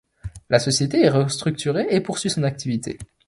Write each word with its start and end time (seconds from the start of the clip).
La 0.49 0.57
société 0.57 0.99
est 0.99 1.11
restructurée 1.11 1.85
et 1.91 2.01
poursuit 2.01 2.31
son 2.31 2.41
activité. 2.41 2.97